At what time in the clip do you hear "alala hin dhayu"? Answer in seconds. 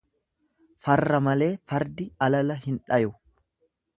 2.29-3.15